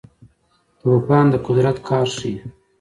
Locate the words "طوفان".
0.81-1.25